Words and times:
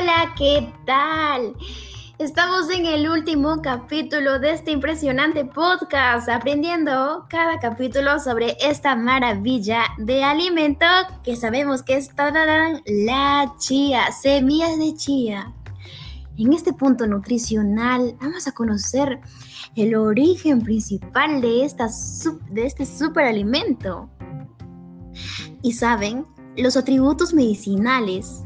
Hola, 0.00 0.32
¿qué 0.34 0.72
tal? 0.86 1.54
Estamos 2.18 2.70
en 2.70 2.86
el 2.86 3.10
último 3.10 3.60
capítulo 3.60 4.38
de 4.38 4.52
este 4.52 4.70
impresionante 4.70 5.44
podcast, 5.44 6.26
aprendiendo 6.30 7.26
cada 7.28 7.58
capítulo 7.58 8.18
sobre 8.18 8.56
esta 8.62 8.96
maravilla 8.96 9.82
de 9.98 10.24
alimento 10.24 10.86
que 11.22 11.36
sabemos 11.36 11.82
que 11.82 11.98
es 11.98 12.08
la 12.86 13.52
chía, 13.58 14.10
semillas 14.12 14.78
de 14.78 14.94
chía. 14.94 15.52
En 16.38 16.54
este 16.54 16.72
punto 16.72 17.06
nutricional 17.06 18.16
vamos 18.22 18.48
a 18.48 18.52
conocer 18.52 19.20
el 19.76 19.96
origen 19.96 20.62
principal 20.62 21.42
de, 21.42 21.66
esta, 21.66 21.90
de 22.48 22.64
este 22.64 22.86
superalimento. 22.86 24.08
Y 25.60 25.72
saben, 25.72 26.24
los 26.56 26.76
atributos 26.76 27.34
medicinales 27.34 28.44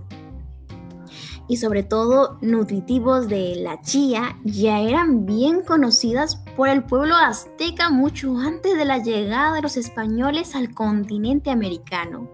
y 1.48 1.58
sobre 1.58 1.82
todo 1.82 2.38
nutritivos 2.40 3.28
de 3.28 3.56
la 3.56 3.80
chía 3.82 4.36
ya 4.44 4.80
eran 4.80 5.26
bien 5.26 5.62
conocidas 5.62 6.36
por 6.56 6.68
el 6.68 6.84
pueblo 6.84 7.16
azteca 7.16 7.90
mucho 7.90 8.36
antes 8.38 8.76
de 8.76 8.84
la 8.84 8.98
llegada 8.98 9.54
de 9.54 9.62
los 9.62 9.76
españoles 9.76 10.54
al 10.54 10.72
continente 10.72 11.50
americano. 11.50 12.30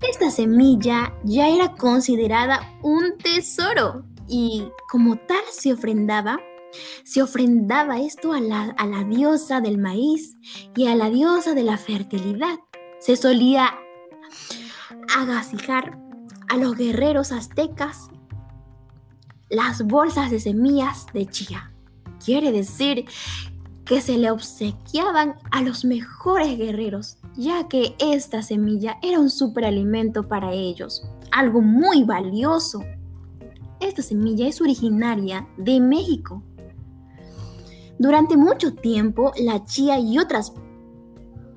Esta 0.00 0.30
semilla 0.30 1.14
ya 1.24 1.48
era 1.48 1.74
considerada 1.74 2.60
un 2.82 3.16
tesoro 3.16 4.04
y 4.28 4.68
como 4.90 5.16
tal 5.16 5.42
se 5.50 5.72
ofrendaba, 5.72 6.38
se 7.04 7.22
ofrendaba 7.22 8.00
esto 8.00 8.32
a 8.32 8.40
la, 8.40 8.74
a 8.76 8.86
la 8.86 9.04
diosa 9.04 9.60
del 9.60 9.78
maíz 9.78 10.36
y 10.76 10.88
a 10.88 10.94
la 10.94 11.08
diosa 11.08 11.54
de 11.54 11.62
la 11.62 11.78
fertilidad. 11.78 12.58
Se 13.00 13.16
solía 13.16 13.74
agasijar 15.16 15.98
a 16.48 16.56
los 16.56 16.76
guerreros 16.76 17.32
aztecas 17.32 18.08
las 19.50 19.82
bolsas 19.86 20.30
de 20.30 20.40
semillas 20.40 21.06
de 21.12 21.26
chía. 21.26 21.72
Quiere 22.24 22.50
decir 22.50 23.04
que 23.84 24.00
se 24.00 24.16
le 24.18 24.30
obsequiaban 24.30 25.36
a 25.50 25.62
los 25.62 25.84
mejores 25.84 26.56
guerreros, 26.56 27.18
ya 27.36 27.68
que 27.68 27.94
esta 27.98 28.42
semilla 28.42 28.98
era 29.02 29.20
un 29.20 29.30
superalimento 29.30 30.26
para 30.26 30.52
ellos, 30.52 31.06
algo 31.30 31.60
muy 31.60 32.02
valioso. 32.02 32.82
Esta 33.80 34.02
semilla 34.02 34.48
es 34.48 34.60
originaria 34.60 35.46
de 35.58 35.80
México. 35.80 36.42
Durante 37.98 38.36
mucho 38.36 38.74
tiempo, 38.74 39.32
la 39.38 39.64
chía 39.64 39.98
y 40.00 40.18
otras 40.18 40.52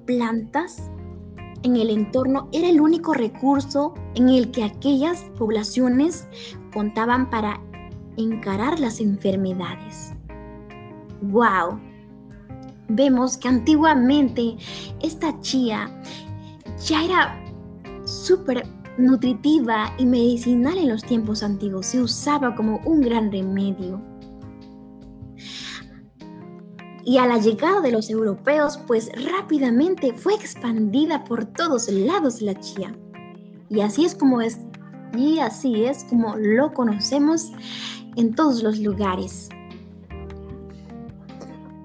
plantas 0.05 0.91
en 1.67 1.75
el 1.75 1.89
entorno 1.89 2.49
era 2.51 2.69
el 2.69 2.81
único 2.81 3.13
recurso 3.13 3.93
en 4.15 4.29
el 4.29 4.51
que 4.51 4.63
aquellas 4.63 5.25
poblaciones 5.37 6.27
contaban 6.73 7.29
para 7.29 7.61
encarar 8.15 8.79
las 8.79 8.99
enfermedades. 8.99 10.13
¡Wow! 11.21 11.79
Vemos 12.89 13.37
que 13.37 13.49
antiguamente 13.49 14.55
esta 15.01 15.39
chía 15.41 15.89
ya 16.85 17.03
era 17.03 17.43
súper 18.05 18.65
nutritiva 18.97 19.93
y 19.97 20.05
medicinal 20.05 20.77
en 20.77 20.89
los 20.89 21.03
tiempos 21.03 21.43
antiguos. 21.43 21.87
Se 21.87 22.01
usaba 22.01 22.55
como 22.55 22.77
un 22.85 23.01
gran 23.01 23.31
remedio 23.31 24.01
y 27.07 27.19
a 27.19 27.25
la 27.25 27.37
llegada 27.37 27.79
de 27.79 27.89
los 27.89 28.09
europeos, 28.09 28.77
pues 28.85 29.09
rápidamente 29.31 30.11
fue 30.11 30.33
expandida 30.33 31.23
por 31.23 31.45
todos 31.45 31.87
lados 31.87 32.41
la 32.41 32.59
chía. 32.59 32.93
Y 33.69 33.79
así 33.79 34.03
es 34.03 34.13
como 34.13 34.41
es, 34.41 34.59
y 35.17 35.39
así 35.39 35.85
es 35.85 36.03
como 36.03 36.35
lo 36.35 36.73
conocemos 36.73 37.49
en 38.17 38.35
todos 38.35 38.61
los 38.61 38.79
lugares. 38.79 39.47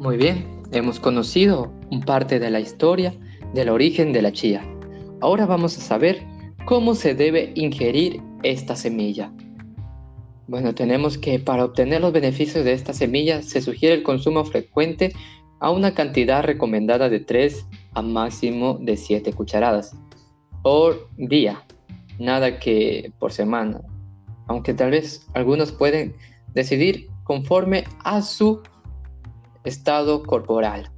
Muy 0.00 0.16
bien, 0.16 0.60
hemos 0.72 0.98
conocido 0.98 1.72
un 1.92 2.00
parte 2.00 2.40
de 2.40 2.50
la 2.50 2.58
historia 2.58 3.14
del 3.54 3.68
origen 3.68 4.12
de 4.12 4.22
la 4.22 4.32
chía. 4.32 4.60
Ahora 5.20 5.46
vamos 5.46 5.78
a 5.78 5.82
saber 5.82 6.20
cómo 6.64 6.96
se 6.96 7.14
debe 7.14 7.52
ingerir 7.54 8.20
esta 8.42 8.74
semilla. 8.74 9.32
Bueno, 10.48 10.74
tenemos 10.74 11.18
que 11.18 11.38
para 11.38 11.64
obtener 11.64 12.00
los 12.00 12.12
beneficios 12.12 12.64
de 12.64 12.72
esta 12.72 12.92
semilla 12.92 13.42
se 13.42 13.60
sugiere 13.60 13.94
el 13.94 14.02
consumo 14.02 14.44
frecuente 14.44 15.12
a 15.60 15.70
una 15.70 15.94
cantidad 15.94 16.42
recomendada 16.42 17.08
de 17.08 17.20
3 17.20 17.66
a 17.94 18.02
máximo 18.02 18.78
de 18.80 18.96
7 18.96 19.32
cucharadas 19.32 19.96
por 20.62 21.08
día, 21.16 21.64
nada 22.18 22.58
que 22.58 23.12
por 23.18 23.32
semana, 23.32 23.80
aunque 24.46 24.74
tal 24.74 24.90
vez 24.90 25.26
algunos 25.34 25.72
pueden 25.72 26.14
decidir 26.54 27.08
conforme 27.24 27.84
a 28.04 28.22
su 28.22 28.62
estado 29.64 30.22
corporal, 30.22 30.90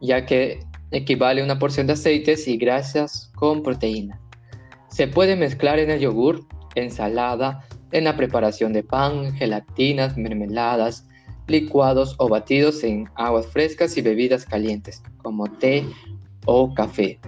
ya 0.00 0.26
que 0.26 0.60
equivale 0.90 1.40
a 1.40 1.44
una 1.44 1.58
porción 1.58 1.86
de 1.86 1.94
aceites 1.94 2.46
y 2.46 2.56
grasas 2.56 3.32
con 3.34 3.62
proteína. 3.62 4.20
Se 4.88 5.08
puede 5.08 5.34
mezclar 5.34 5.78
en 5.78 5.90
el 5.90 6.00
yogur, 6.00 6.46
ensalada, 6.76 7.66
en 7.94 8.04
la 8.04 8.16
preparación 8.16 8.72
de 8.72 8.82
pan, 8.82 9.34
gelatinas, 9.36 10.16
mermeladas, 10.16 11.06
licuados 11.46 12.16
o 12.18 12.28
batidos 12.28 12.82
en 12.82 13.08
aguas 13.14 13.46
frescas 13.46 13.96
y 13.96 14.02
bebidas 14.02 14.44
calientes, 14.44 15.00
como 15.22 15.46
té 15.46 15.86
o 16.44 16.74
café. 16.74 17.20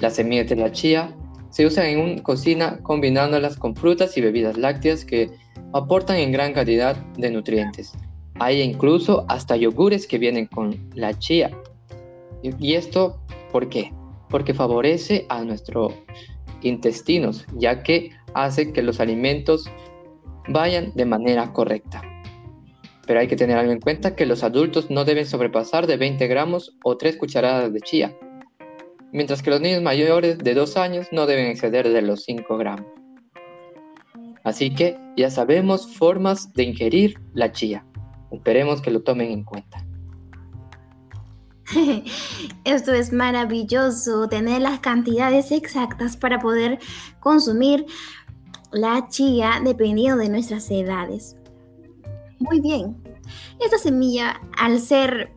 Las 0.00 0.14
semillas 0.14 0.48
de 0.48 0.56
la 0.56 0.70
chía 0.70 1.12
se 1.50 1.66
usan 1.66 1.86
en 1.86 2.00
una 2.00 2.22
cocina 2.22 2.78
combinándolas 2.82 3.56
con 3.56 3.74
frutas 3.74 4.16
y 4.16 4.20
bebidas 4.20 4.56
lácteas 4.56 5.04
que 5.04 5.28
aportan 5.72 6.18
en 6.18 6.30
gran 6.30 6.52
cantidad 6.52 6.94
de 7.18 7.30
nutrientes. 7.30 7.92
Hay 8.38 8.62
incluso 8.62 9.24
hasta 9.28 9.56
yogures 9.56 10.06
que 10.06 10.18
vienen 10.18 10.46
con 10.46 10.88
la 10.94 11.18
chía. 11.18 11.50
¿Y 12.42 12.74
esto 12.74 13.20
por 13.50 13.68
qué? 13.68 13.92
Porque 14.28 14.54
favorece 14.54 15.26
a 15.28 15.42
nuestros 15.42 15.92
intestinos, 16.62 17.44
ya 17.56 17.82
que 17.82 18.10
hace 18.34 18.72
que 18.72 18.82
los 18.82 19.00
alimentos 19.00 19.70
vayan 20.48 20.92
de 20.94 21.04
manera 21.04 21.52
correcta. 21.52 22.02
Pero 23.06 23.20
hay 23.20 23.28
que 23.28 23.36
tener 23.36 23.58
algo 23.58 23.72
en 23.72 23.80
cuenta 23.80 24.14
que 24.14 24.26
los 24.26 24.44
adultos 24.44 24.90
no 24.90 25.04
deben 25.04 25.26
sobrepasar 25.26 25.86
de 25.86 25.96
20 25.96 26.26
gramos 26.28 26.76
o 26.84 26.96
3 26.96 27.16
cucharadas 27.16 27.72
de 27.72 27.80
chía, 27.80 28.16
mientras 29.12 29.42
que 29.42 29.50
los 29.50 29.60
niños 29.60 29.82
mayores 29.82 30.38
de 30.38 30.54
2 30.54 30.76
años 30.76 31.08
no 31.10 31.26
deben 31.26 31.46
exceder 31.46 31.88
de 31.88 32.02
los 32.02 32.24
5 32.24 32.56
gramos. 32.56 32.86
Así 34.44 34.74
que 34.74 34.96
ya 35.16 35.30
sabemos 35.30 35.94
formas 35.96 36.52
de 36.54 36.62
ingerir 36.64 37.20
la 37.34 37.52
chía. 37.52 37.84
Esperemos 38.30 38.80
que 38.80 38.90
lo 38.90 39.02
tomen 39.02 39.30
en 39.30 39.44
cuenta. 39.44 39.84
Esto 42.64 42.92
es 42.92 43.12
maravilloso, 43.12 44.28
tener 44.28 44.62
las 44.62 44.80
cantidades 44.80 45.52
exactas 45.52 46.16
para 46.16 46.40
poder 46.40 46.78
consumir 47.20 47.86
la 48.72 49.08
chía 49.08 49.60
dependiendo 49.64 50.16
de 50.18 50.28
nuestras 50.28 50.70
edades. 50.70 51.36
Muy 52.38 52.60
bien, 52.60 52.96
esta 53.60 53.78
semilla 53.78 54.40
al 54.56 54.80
ser, 54.80 55.32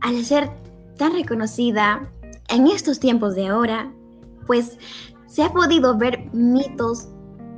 al 0.00 0.24
ser 0.24 0.50
tan 0.96 1.12
reconocida 1.12 2.10
en 2.48 2.66
estos 2.66 3.00
tiempos 3.00 3.34
de 3.34 3.48
ahora, 3.48 3.92
pues 4.46 4.78
se 5.26 5.42
ha 5.42 5.52
podido 5.52 5.96
ver 5.96 6.28
mitos, 6.32 7.08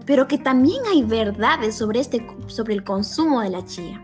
pero 0.07 0.29
que 0.29 0.39
también 0.39 0.83
hay 0.91 1.03
verdades 1.03 1.75
sobre, 1.75 2.01
este, 2.01 2.27
sobre 2.47 2.75
el 2.75 2.85
consumo 2.85 3.41
de 3.41 3.51
la 3.51 3.65
chía. 3.65 4.01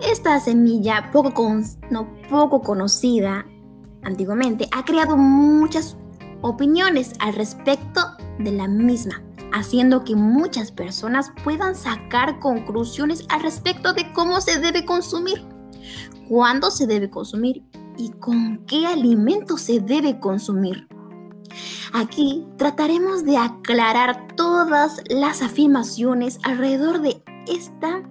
Esta 0.00 0.38
semilla 0.40 1.10
poco, 1.12 1.60
no, 1.90 2.08
poco 2.28 2.60
conocida 2.62 3.44
antiguamente 4.02 4.68
ha 4.72 4.84
creado 4.84 5.16
muchas 5.16 5.96
opiniones 6.40 7.12
al 7.20 7.34
respecto 7.34 8.00
de 8.38 8.52
la 8.52 8.68
misma, 8.68 9.22
haciendo 9.52 10.04
que 10.04 10.16
muchas 10.16 10.72
personas 10.72 11.32
puedan 11.44 11.74
sacar 11.74 12.38
conclusiones 12.38 13.24
al 13.28 13.42
respecto 13.42 13.92
de 13.92 14.12
cómo 14.12 14.40
se 14.40 14.58
debe 14.58 14.84
consumir, 14.84 15.44
cuándo 16.28 16.70
se 16.70 16.86
debe 16.86 17.10
consumir 17.10 17.62
y 17.96 18.10
con 18.12 18.64
qué 18.66 18.86
alimento 18.86 19.58
se 19.58 19.80
debe 19.80 20.18
consumir. 20.18 20.88
Aquí 21.92 22.46
trataremos 22.56 23.24
de 23.24 23.36
aclarar 23.36 24.26
todas 24.34 25.02
las 25.10 25.42
afirmaciones 25.42 26.38
alrededor 26.42 27.02
de 27.02 27.22
esta 27.46 28.02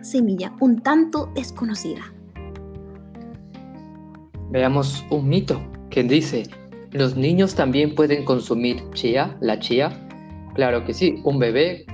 semilla 0.00 0.54
un 0.60 0.80
tanto 0.80 1.30
desconocida. 1.34 2.02
Veamos 4.50 5.04
un 5.10 5.28
mito 5.28 5.60
que 5.90 6.02
dice, 6.04 6.48
¿los 6.94 7.16
niños 7.16 7.56
también 7.56 7.94
pueden 7.94 8.24
consumir 8.24 8.82
chía, 8.92 9.36
la 9.40 9.58
chía? 9.58 9.90
Claro 10.54 10.84
que 10.84 10.94
sí, 10.94 11.20
un 11.24 11.40
bebé, 11.40 11.84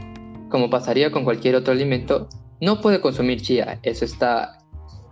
como 0.51 0.69
pasaría 0.69 1.11
con 1.11 1.25
cualquier 1.25 1.57
otro 1.57 1.73
alimento, 1.73 2.29
no 2.61 2.83
puede 2.83 3.01
consumir 3.01 3.41
chía, 3.41 3.81
eso 3.83 4.05
está 4.05 4.59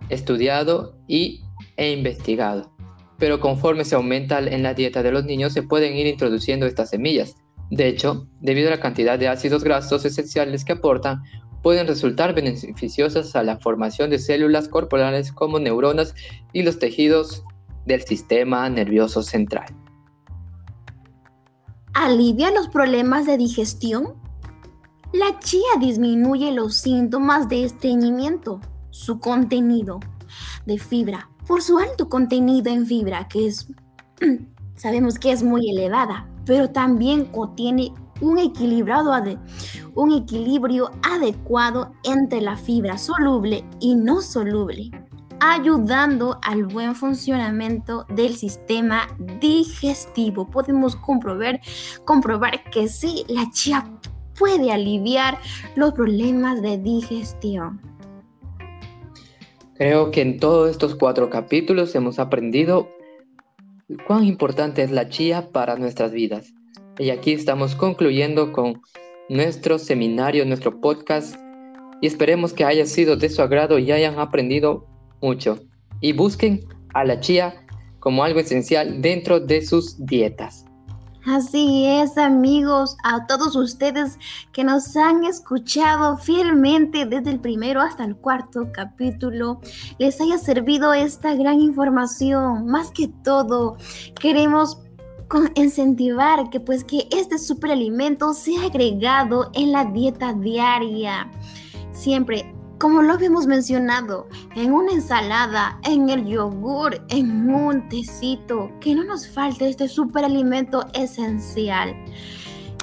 estudiado 0.09 0.95
y, 1.07 1.41
e 1.75 1.91
investigado. 1.91 2.71
Pero 3.17 3.39
conforme 3.39 3.83
se 3.83 3.95
aumenta 3.95 4.37
en 4.37 4.61
la 4.61 4.75
dieta 4.75 5.01
de 5.01 5.11
los 5.11 5.25
niños, 5.25 5.53
se 5.53 5.63
pueden 5.63 5.95
ir 5.95 6.05
introduciendo 6.05 6.65
estas 6.67 6.91
semillas, 6.91 7.35
De 7.71 7.87
hecho, 7.87 8.27
debido 8.41 8.67
a 8.67 8.71
la 8.71 8.79
cantidad 8.79 9.17
de 9.17 9.27
ácidos 9.27 9.63
grasos 9.63 10.05
esenciales 10.05 10.65
que 10.65 10.73
aportan, 10.73 11.21
pueden 11.63 11.87
resultar 11.87 12.35
beneficiosas 12.35 13.35
a 13.35 13.43
la 13.43 13.57
formación 13.57 14.11
de 14.11 14.19
células 14.19 14.67
corporales 14.67 15.31
como 15.31 15.59
neuronas 15.59 16.13
y 16.53 16.63
los 16.63 16.79
tejidos 16.79 17.43
del 17.85 18.01
sistema 18.03 18.69
nervioso 18.69 19.23
central. 19.23 19.67
¿Alivia 21.93 22.51
los 22.51 22.69
problemas 22.69 23.25
de 23.25 23.37
digestión? 23.37 24.13
La 25.11 25.39
chía 25.39 25.69
disminuye 25.79 26.51
los 26.51 26.75
síntomas 26.75 27.49
de 27.49 27.63
estreñimiento. 27.63 28.61
Su 28.91 29.19
contenido 29.19 29.99
de 30.65 30.77
fibra, 30.77 31.29
por 31.47 31.61
su 31.61 31.79
alto 31.79 32.09
contenido 32.09 32.71
en 32.71 32.85
fibra, 32.85 33.27
que 33.27 33.47
es, 33.47 33.67
sabemos 34.75 35.17
que 35.17 35.31
es 35.31 35.43
muy 35.43 35.69
elevada, 35.71 36.27
pero 36.45 36.69
también 36.69 37.25
contiene 37.25 37.91
un, 38.21 38.37
equilibrado 38.37 39.11
un 39.95 40.13
equilibrio 40.13 40.91
adecuado 41.01 41.91
entre 42.03 42.41
la 42.41 42.55
fibra 42.55 42.97
soluble 42.97 43.63
y 43.79 43.95
no 43.95 44.21
soluble, 44.21 44.91
ayudando 45.39 46.39
al 46.43 46.65
buen 46.65 46.95
funcionamiento 46.95 48.05
del 48.09 48.35
sistema 48.35 49.07
digestivo. 49.39 50.49
Podemos 50.49 50.95
comprobar, 50.95 51.59
comprobar 52.05 52.63
que 52.71 52.87
sí, 52.87 53.25
la 53.27 53.49
chía 53.51 53.85
puede 54.37 54.71
aliviar 54.71 55.37
los 55.75 55.93
problemas 55.93 56.61
de 56.61 56.77
digestión. 56.77 57.81
Creo 59.75 60.11
que 60.11 60.21
en 60.21 60.39
todos 60.39 60.69
estos 60.69 60.95
cuatro 60.95 61.29
capítulos 61.29 61.95
hemos 61.95 62.19
aprendido 62.19 62.89
cuán 64.07 64.25
importante 64.25 64.83
es 64.83 64.91
la 64.91 65.09
chía 65.09 65.49
para 65.51 65.75
nuestras 65.75 66.11
vidas. 66.11 66.53
Y 66.97 67.11
aquí 67.11 67.31
estamos 67.31 67.75
concluyendo 67.75 68.51
con 68.51 68.81
nuestro 69.29 69.79
seminario, 69.79 70.45
nuestro 70.45 70.81
podcast, 70.81 71.35
y 72.01 72.07
esperemos 72.07 72.53
que 72.53 72.65
haya 72.65 72.85
sido 72.85 73.15
de 73.15 73.29
su 73.29 73.41
agrado 73.41 73.79
y 73.79 73.91
hayan 73.91 74.19
aprendido 74.19 74.85
mucho. 75.21 75.59
Y 76.01 76.13
busquen 76.13 76.65
a 76.93 77.03
la 77.03 77.19
chía 77.19 77.65
como 77.99 78.23
algo 78.23 78.39
esencial 78.39 79.01
dentro 79.01 79.39
de 79.39 79.65
sus 79.65 80.05
dietas. 80.05 80.65
Así 81.25 81.85
es, 81.85 82.17
amigos, 82.17 82.95
a 83.03 83.27
todos 83.27 83.55
ustedes 83.55 84.17
que 84.53 84.63
nos 84.63 84.95
han 84.95 85.25
escuchado 85.25 86.17
fielmente 86.17 87.05
desde 87.05 87.29
el 87.31 87.39
primero 87.39 87.81
hasta 87.81 88.05
el 88.05 88.15
cuarto 88.15 88.69
capítulo, 88.71 89.59
les 89.99 90.19
haya 90.21 90.37
servido 90.37 90.93
esta 90.93 91.35
gran 91.35 91.59
información. 91.59 92.67
Más 92.67 92.89
que 92.91 93.09
todo, 93.23 93.77
queremos 94.19 94.79
incentivar 95.55 96.49
que 96.49 96.61
pues 96.61 96.83
que 96.83 97.07
este 97.11 97.37
superalimento 97.37 98.33
sea 98.33 98.63
agregado 98.63 99.51
en 99.53 99.73
la 99.73 99.85
dieta 99.85 100.33
diaria. 100.33 101.29
Siempre 101.91 102.51
como 102.79 103.01
lo 103.01 103.13
habíamos 103.13 103.45
mencionado, 103.45 104.27
en 104.55 104.71
una 104.71 104.93
ensalada, 104.93 105.79
en 105.83 106.09
el 106.09 106.25
yogur, 106.25 107.05
en 107.09 107.53
un 107.53 107.87
tecito, 107.89 108.71
que 108.79 108.95
no 108.95 109.03
nos 109.03 109.27
falte 109.27 109.69
este 109.69 109.87
superalimento 109.87 110.85
esencial. 110.93 111.93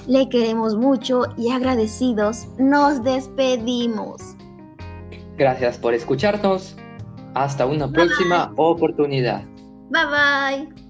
Le 0.07 0.29
queremos 0.29 0.77
mucho 0.77 1.23
y 1.37 1.51
agradecidos 1.51 2.47
nos 2.59 3.03
despedimos. 3.03 4.37
Gracias 5.37 5.79
por 5.79 5.95
escucharnos. 5.95 6.77
Hasta 7.35 7.67
una 7.67 7.91
próxima 7.91 8.53
oportunidad. 8.57 9.45
Bye 9.91 10.07
bye. 10.07 10.86